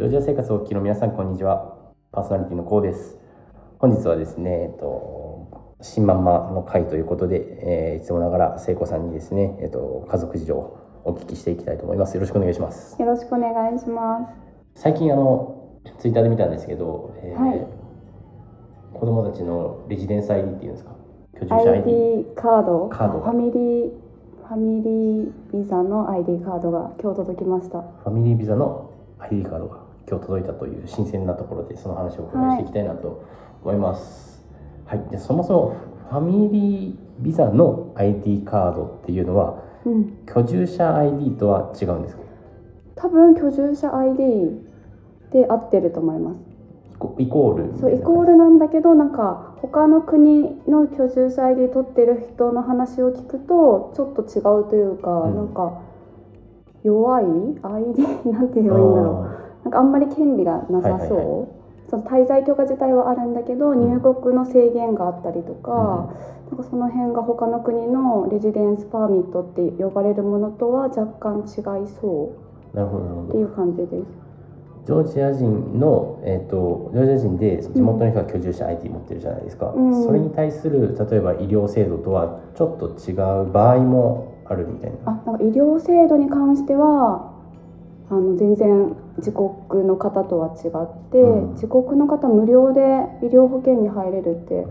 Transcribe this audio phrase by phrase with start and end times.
[0.00, 1.76] ジョージア生活をお聞きの皆さんこんにちは。
[2.10, 3.18] パーソナリティのコウです。
[3.78, 12.14] 本日はですねえっと新マンマの会ということで、えーいつもながら聖子さんにですねえっと家族事情をお聞きしていきたいと思います。
[12.14, 12.96] よろしくお願いします。
[12.98, 14.26] よろしくお願いしま
[14.74, 14.80] す。
[14.80, 17.66] 最近あのツイッターで見たんですけど、えーはい。
[18.94, 20.92] 子供たちのレジデンス ID っていうんですか？
[21.42, 23.32] 居住者 ID, ID カード、カードが。
[23.32, 23.90] ファミリー
[24.48, 27.82] ファミリービザの ID カードが今日届きました。
[27.82, 33.24] ファミリービザの ID カードが今日届いたという新鮮なところでその話をお伺いしていきたいなと
[33.62, 34.42] 思います。
[34.86, 35.76] はい、でそもそも
[36.10, 42.22] ファミリービザの ID カードっていうのはうん、居住者 ID とは違うんですか？
[42.96, 44.60] 多分居住者 ID
[45.32, 46.36] で合ってると思います。
[47.18, 55.80] イコールそうイコールなんだけどなんか他の国の居住者 ID 取ってる人の話を聞くとちょっと違うというか、うんなんか
[56.82, 58.02] 弱い ID
[58.32, 59.49] なんて言えばいいんだろう。
[59.64, 61.46] なんかあんまり権利がなさそう、はいはいは
[61.90, 63.80] その滞在許可自体はあるんだけど、ん。
[63.80, 66.14] 入国の制限があったりとか,、
[66.48, 72.30] なんかその辺が他の国のレジデンスパーミットって呼ばれるものとは若干違いそ
[72.72, 73.22] なるほどなるほど。
[73.22, 74.30] うっていう感じです。
[74.86, 80.04] ジョージア人の、えー、とジョージア人で地元の人が居住者 ID 持ってるじゃないですか、うん。
[80.04, 84.96] それに対する例えば医療制度とはちょっと違う場合もあるみたいな。
[85.06, 87.39] あなんか医療制度に関しては
[88.10, 91.54] あの全然自国の方とは違って、うん。
[91.54, 92.80] 自国の方無料で
[93.22, 94.66] 医療保険に入れるって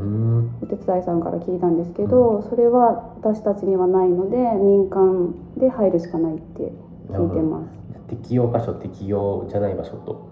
[0.61, 6.73] お手伝いさんから聞いたんですけど、それは私たちにはないので民間で入るしかないって
[7.09, 7.79] 聞いてます。
[8.09, 10.29] 適用箇所適用じゃない場所と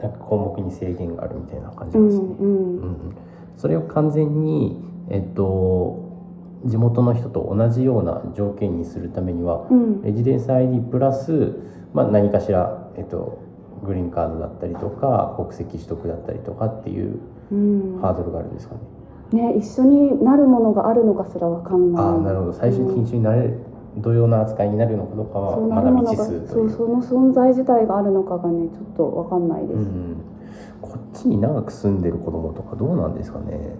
[0.00, 3.16] なんか項目に制限があるみたいな感じうなんですね、んうんうん。
[3.56, 6.04] それを完全にえっと
[6.64, 10.02] 地元の人と同じような条件にするためにはうん。
[10.02, 11.54] レジデンス ID プラス、
[11.96, 13.38] まあ、何かしら、えっと、
[13.82, 17.18] グリーンカードだったりとか国籍取得だったりとかっていう
[17.50, 18.00] うん。
[18.02, 18.74] ハードルがあるんですか
[19.32, 22.04] ね、ね、一緒になるものがあるのかすらわかんない。
[22.04, 22.52] ああなるほど。
[22.52, 23.60] 最終的に一緒になれる
[23.96, 26.70] 同様な扱いになるのかどうかはまだ未知数という。
[26.70, 29.78] そうその存在自体があるのかがねちょっとわかんないです。
[29.78, 30.16] うん、
[30.82, 33.74] こっちに長く住んでる子供とかどうなんですかね。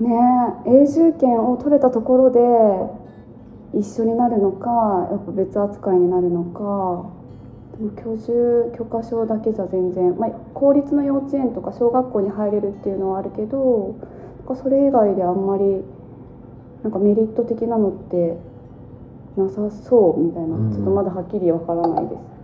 [0.00, 0.10] ね
[0.66, 2.40] え永住権を取れたところで
[3.78, 7.15] 一緒になるのかやっぱ別扱いになるのか
[7.78, 13.96] 居住許可証だけじゃ全然、まあ、公立の幼稚園とか小学校に入れるっていうのはあるけど
[14.38, 15.84] なんかそれ以外であんまり
[16.82, 18.38] なんかメリット的なのって
[19.36, 22.36] なさそうみたいな、うんちょっとまだはっきりわからないです。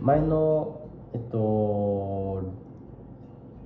[0.00, 0.80] 前の
[1.14, 2.67] えっと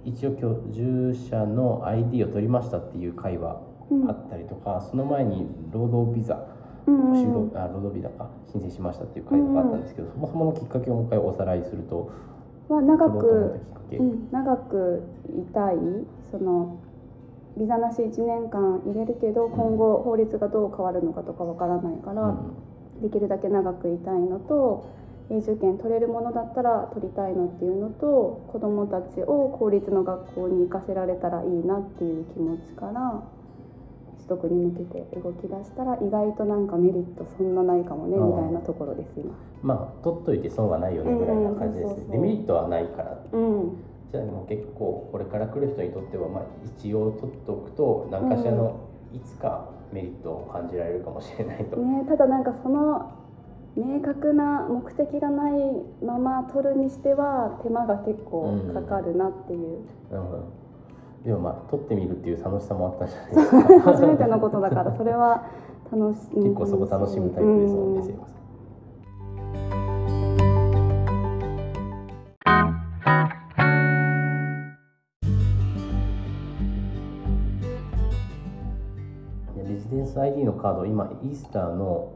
[0.05, 4.11] 一応居住者の ID を取りましたっていう会話うん。
[4.11, 6.47] あったりとか、その前に労働ビザ
[6.87, 12.11] うんあ労働ビザか申請しましたっていう会とかあったんですけど、そもそものきっかけをもう一回おさらいすると
[12.69, 13.61] は長く
[13.93, 15.77] うん、長くいたい
[16.31, 16.81] その
[17.59, 23.03] ビザなし1年間入れるけど今後法律がどう変わるのかとかわからないから、うん。
[23.03, 24.87] できるだけ長くいたいのと
[25.33, 33.25] 永住権取れるものだったら取りたいのっていうのと子どもたちを公立の学校に行かせられたらいいなっていう気持ちから
[34.19, 39.33] 取得に向けて動き出したら意外となんかメリットそんなないかもねみたいなところです今。
[39.63, 43.19] まあ取っといて損はないよねぐらいな感じです、デメリットはないから。
[43.33, 43.73] うん。
[44.13, 46.43] じゃあでも結構これから来る人にとってはまあ
[46.79, 48.81] 一応取っておくと何かしらの
[49.15, 53.22] いつかメリットを感じられるかもしれないと、ね、ただなんかその
[53.77, 55.53] 明確な目的がない
[56.05, 60.63] まま取るにしては手間が結構かかるなっていう、なるほど
[61.25, 63.81] でもまあ取ってみるっていう楽しさもあったじゃないですか。
[63.93, 65.45] 初めてのことだからそれは
[65.91, 68.42] 楽し 結構そこ楽しむタイプですもんね、聖子さん
[80.21, 82.15] ID のカード今イースターの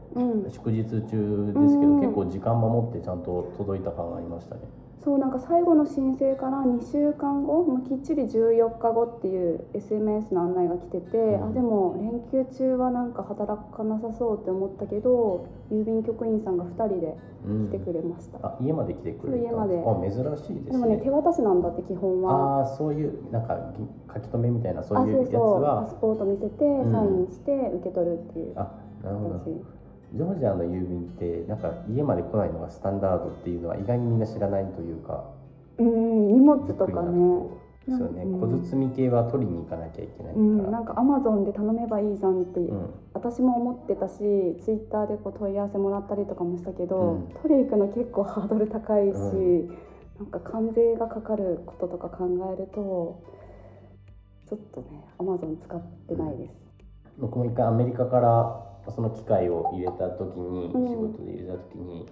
[0.51, 1.99] 祝日中ですけど、うん。
[2.01, 4.61] 結構時間守ってちゃんと届いた感がありましたね
[5.03, 11.43] そうなんか最後の申請から2週間後もうきっちり14日後っていう SMS の案内が来てて、ん。
[11.45, 11.95] あでも
[12.31, 17.67] 連休中はなんか働かなさそうって思ったけど郵便局員さんが2人でうん。
[17.69, 19.79] 来てくれました、あ家まで来てくれた家まで。
[19.79, 20.71] あ珍しいですね。
[20.71, 22.59] でもね手渡しなんだって基本は。
[22.59, 25.61] ああそういうなんかぎ書き留めみたいなそうあいうやつそうそう。
[25.61, 26.91] パはスポート見せてん。
[26.91, 28.73] サインして受け取るっていうあ
[29.03, 29.39] なるほど。
[29.39, 29.76] 形、
[30.13, 35.25] ジョージアの郵便ってなんか家まで来ないのがスタンダードっていうのは意外にみんな知らないというか。
[35.79, 37.67] うん荷物とかね。
[37.87, 38.41] ですよね、うん。
[38.41, 42.89] 小包系は取りに行かなきゃいけないから、うん、なんかアマゾンで頼めばいいじゃんって、うん。
[43.13, 47.27] 私も思ってたしツイッターでこう問い合わせもらったりとかもしたけど、うん。
[47.41, 49.71] 取り行くの結構ハードル高いし、う
[50.19, 53.23] なんか関税がかかることとか考えると
[54.49, 56.53] ちょっとねアマゾン使ってないです。
[57.17, 60.87] 僕も一回アメリカからその機械を入れた時に、うん。
[60.87, 62.05] 仕事で入れた時に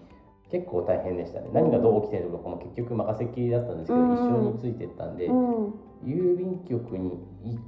[0.50, 1.50] 結構大変でしたね。
[1.54, 4.14] 何がどう起きてるのかも結局任せっきりだったんですけど、うん。
[4.14, 5.74] 一緒についてったんで、うん。
[6.04, 7.60] 郵便局に行っ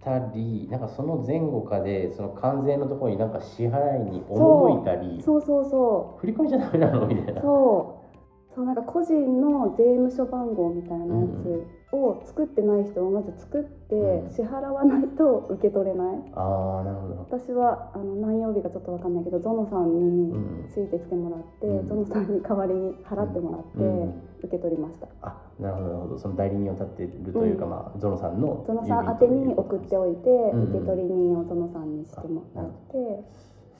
[0.00, 5.42] たりなんかその前後かでその関税のところになんか支払いに赴いたりそう。
[5.42, 7.06] そうそ振り込みじゃダメなの？
[7.06, 7.42] みたいうな。
[7.42, 8.54] そう。
[8.54, 14.30] そうなんか個人の税務署番号みたいなやつを作ってない人はまず作ってうん。
[14.30, 16.16] 支払わないと受け取れない。
[16.34, 17.38] ああなるほど。
[17.38, 20.68] 私はあの何曜日かちょっとわかんないけどゾノさんにうん。
[20.72, 21.86] ついてきてもらって、うん。
[21.88, 24.22] ゾノさんに代わりに払ってもらってうん。
[24.42, 26.18] 受け取りました、あなるほどなるほど。
[26.18, 27.70] その代理人を立ってるというか、うん。
[27.70, 30.62] まあゾノさんのゾノさん宛てに送っておいて、ん。
[30.70, 33.24] 受け取り人をゾノさんにしてもらって、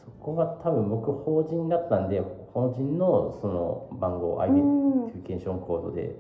[0.05, 2.21] そこが多分僕法人だったんで
[2.53, 6.17] 法人のその番号 identification code で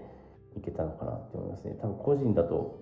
[0.56, 1.76] いけたのかなって思いますね。
[1.80, 2.78] 多分個人だと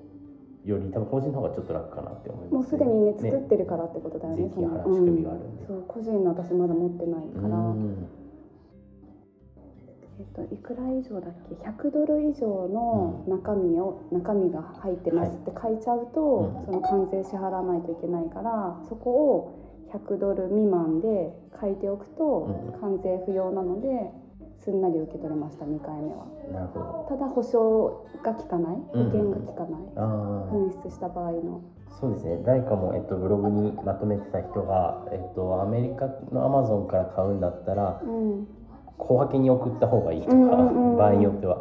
[0.65, 5.63] より多分法人の方がちょっと楽かなって思います、もうすでにね作ってるからってことだよね税金払う仕組みがあるんで。
[5.63, 5.67] うん。
[5.67, 8.09] そう個人の私まだ持ってないから、うん。
[10.19, 16.65] えっと、いくら以上だっけ？100ドル以上の中身を、中身が入ってますって書いちゃうと、うん。
[16.67, 19.57] その関税支払わないといけないからそこを
[19.95, 22.81] 100ドル未満で書いておくと、うん。
[22.81, 24.11] 関税不要なので
[24.61, 26.27] すんなり受け取れました2回目は。
[26.53, 27.07] なるほど。
[27.09, 31.63] ただ保証が効かない保険が効かない、ああ、紛失した場合の。
[32.01, 32.43] そうですね。
[32.45, 38.47] 誰かも、えっと、ブログにまとめてた人が、えっと、アメリカのアマゾンから買うんだったらうん。
[38.99, 40.97] 小分けに送った方がいいとか、うんうんうん。
[40.99, 41.57] 場合によっては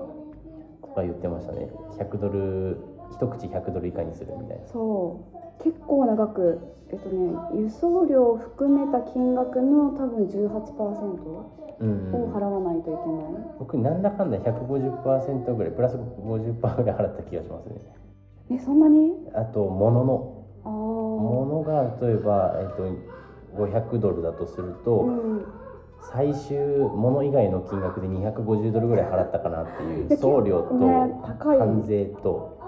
[0.81, 1.69] とか言ってましたね。
[1.97, 2.77] 100ドル
[3.11, 4.67] 一口100ドル以下にするみたいな。
[4.67, 6.59] そう結構長く
[6.91, 17.75] えっとね輸送料を含めた金額の多分18%うんを払わないといけない、僕なんだかんだ150%ぐらいプラス50%ぐらい払った気がしますね。
[18.51, 19.13] えそんなに？
[19.33, 20.45] あと物の。
[20.65, 25.45] ああ物が例えば、えっと、500ドルだとすると、うん。
[26.01, 26.57] 最終
[26.95, 30.69] 物以外の金額で250ドルぐらい払ったかなっていうで送料と
[31.37, 32.58] 関税と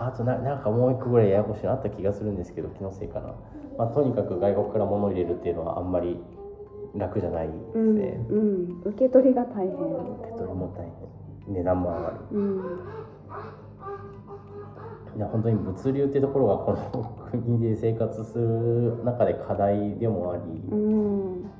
[0.00, 3.34] あとななんかもう一個ぐらいややこしいのあった気がするんですけど気のせいかな、
[3.78, 6.18] まあ、とにかく外国から物を入れるっていうのはあんまり
[6.94, 9.70] 楽じゃないですうん、ね、うん、受け取りが大変。
[9.70, 9.78] 手
[10.38, 10.84] 取りも大
[11.46, 11.54] 変。
[11.54, 12.16] 値段も上がる。
[12.32, 12.80] うん。
[15.16, 21.50] いや本当に物流ってところがこの国で生活する中で課題でもあり、うん。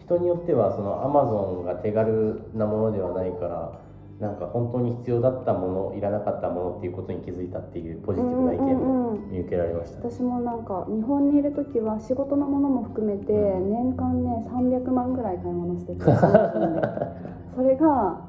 [0.00, 3.85] 人によってはそのアマゾンが手軽なものではないから
[4.20, 16.00] なんか本当に必要だったものいらなかったものっていうことに気づいたっていうポジティブな意見もうんうん見受けられました、私もなんか日本にいる時は仕事のものも含めてうん年間ね300万ぐらい買い物してて
[17.56, 18.20] それが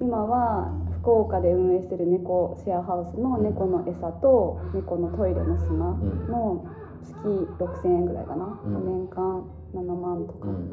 [0.00, 5.96] 今は福岡で運営してる猫シェアハウスの猫の餌と猫のトイレの砂
[6.28, 6.64] の
[7.04, 7.14] 月
[7.58, 8.86] 6000円ぐらいかな、うん。
[8.86, 9.44] 年間
[9.74, 10.48] 7万とか。
[10.48, 10.70] うん、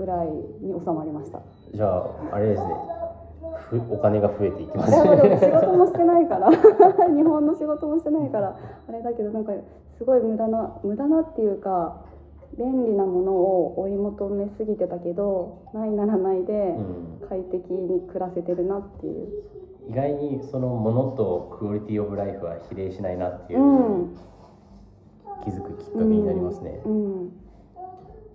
[0.00, 0.26] ぐらい
[0.64, 1.40] に収まりました。
[1.74, 2.74] じゃああれですね。
[3.68, 6.50] ふお金が増えていきまいすやでも 仕ね事もしてないから。
[7.12, 8.56] 日本の仕事もしてないから。
[8.88, 9.52] あれだけどなんか
[9.98, 11.96] すごい無駄な無駄なっていうか
[12.56, 16.76] 便利なものを追い求めすぎてたけどないならないで
[17.22, 19.28] うん、快適に暮らせてるなっていう。
[19.88, 23.60] 意外にそのものとクオリティオブライフは比例しないなっていう
[25.42, 27.32] 気づくきっかけになりますね、うん、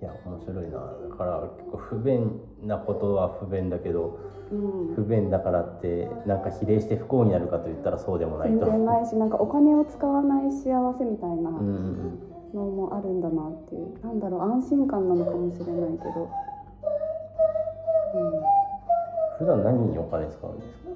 [0.02, 0.94] いや面白いな。
[1.10, 4.18] だから結構不便なことは不便だけど
[4.52, 4.56] う
[4.92, 4.96] ん。
[4.96, 8.66] 不便だからってなんか比例して不幸になるかといったらそうでもない全と。
[8.66, 12.20] 然ないしなんかお金を使わない幸せみたいなうんうん
[12.54, 13.88] のもあるんだなっていう。
[14.06, 16.30] なんだろう安心感なのかもしれないけど、
[19.40, 20.90] 普段何にお金使うんですか？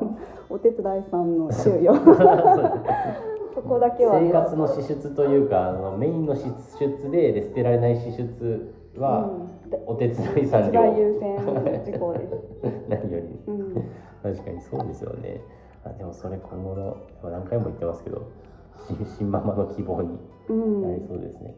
[0.00, 0.16] うん、
[0.56, 1.92] お手伝いさんの給与
[3.60, 4.28] そこだけはね。
[4.28, 6.44] 生活の支出というかあのメインの支
[6.78, 9.30] 出でで捨てられない支出は、
[9.86, 12.34] お手伝いさん一料番優先事項です。
[12.88, 13.26] 何より。
[13.46, 13.74] うん、
[14.22, 15.42] 確かにそうですよね。
[15.84, 18.28] あでもそれ今後のまあ何回も言ってますけど
[18.88, 21.54] 新 新ママの希望にうん、なりそうですね、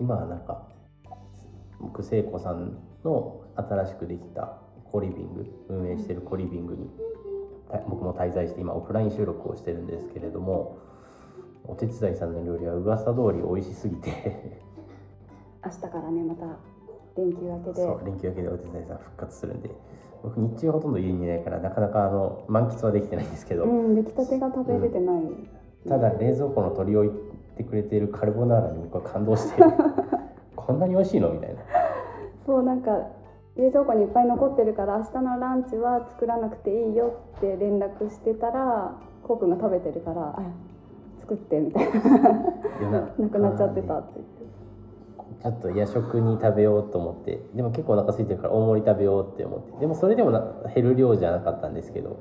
[0.00, 0.66] 今はなんか
[1.78, 4.56] 僕聖子さんの新しくできた
[4.90, 7.11] コリビング運営してるコリビングにた
[7.88, 10.78] 僕も滞在して今オフライン収録をしてるんですけれども
[11.64, 14.10] お手伝いさんの料理は噂通り美味しすぎて。
[15.64, 16.46] 明日からねまた
[17.16, 17.74] 連休明けで。
[17.82, 19.70] そう連休明けでお手伝いさん復活するんで。
[20.22, 25.22] 僕日中ほとんど家にいないからなかなかあの満喫はできてないんですけど、うん出来たてが食べれてない、
[25.88, 27.10] ただ冷蔵庫の取り置い
[27.56, 29.60] てくれているカルボナーラに僕は感動して
[30.54, 31.30] こんなに美味しいの？
[31.30, 31.60] みたいな。
[32.46, 32.90] そうなんか
[33.56, 40.42] 冷蔵庫にいっぱい残ってるから明日のランチは作らなくていいよって連絡してたらこうくんが食べてるからあ
[41.20, 42.00] 作ってみたいな。
[42.80, 44.14] 夜ななくなっちゃってたって。
[44.16, 44.42] 言って
[45.42, 47.40] ちょっと夜食に食べようと思って。
[47.54, 49.80] でも結構お腹空いてるから大盛り食べようって思って。
[49.80, 50.44] でもそれでもな
[50.74, 52.18] 減る量じゃなかったんですけど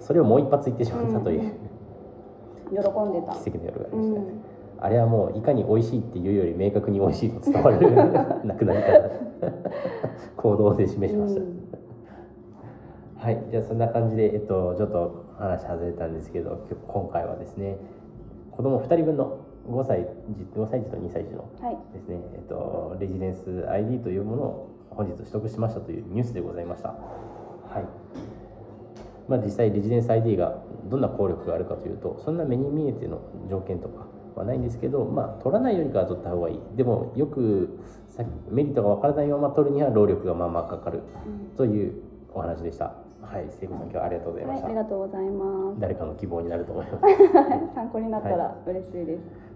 [0.00, 1.40] それをもう一発いってしまったという、
[2.70, 3.34] 喜んでた。
[3.34, 4.49] 奇跡の夜がありましたね、うん
[4.80, 7.90] あれはもういかに美味しいっていうより明確に美味しいと伝わる
[8.44, 9.10] なくなり方
[10.36, 11.60] 行動で示しました、うん
[13.20, 17.76] はいじゃあそんな感じで、えっと、ちょっと話外れたんですけど今回はですね
[18.50, 20.08] 子供2人分の5歳
[20.38, 26.88] 児5歳児と2歳児のはいですね、えっと、レジデンス ID というものを本日取得しましたというニュースでございました。
[26.88, 27.84] はい。
[29.28, 34.06] まあ実際レジデンス ID がどんな効力があるかというと、そんな目に見えての条件とか
[34.36, 36.60] はないんですけど、まあ取らないよりかは取った方がいい。
[36.76, 41.02] でもよくさメリットがわからないまま取るには労力がまあまあかかる
[41.56, 41.94] という
[42.32, 42.94] お話でした。
[43.22, 44.66] はい、聖子さん今日はありがとうございまはい、した。
[44.66, 46.96] ありがとうございま誰かの希望になると思います。
[46.96, 47.32] す。
[47.74, 49.50] 参考になったら嬉しいです。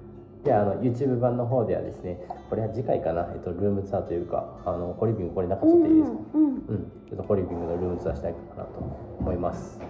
[0.44, 8.78] であの YouTube 版の方ではですねこれは次回かな、えっと、ルームツアーというかあのコリビングこれ中ちょっといいですか、うんうんうん、ちょっとコリビングのルームツアーしたいかなと
[9.18, 9.80] 思います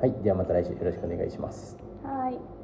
[0.00, 2.61] はいではまた来週よろしくお願いしますはい。